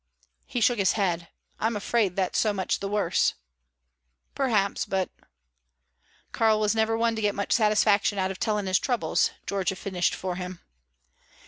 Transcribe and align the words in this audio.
He 0.47 0.61
shook 0.61 0.79
his 0.79 0.93
head. 0.93 1.27
"I'm 1.59 1.75
afraid 1.75 2.15
that's 2.15 2.39
so 2.39 2.53
much 2.53 2.79
the 2.79 2.87
worse." 2.87 3.35
"Perhaps, 4.33 4.87
but" 4.87 5.11
"Karl 6.31 6.67
never 6.73 6.97
was 6.97 7.01
one 7.05 7.15
to 7.15 7.21
get 7.21 7.35
much 7.35 7.51
satisfaction 7.51 8.17
out 8.17 8.31
of 8.31 8.39
telling 8.39 8.65
his 8.65 8.79
troubles," 8.79 9.29
Georgia 9.45 9.75
finished 9.75 10.15
for 10.15 10.37
him. 10.37 10.59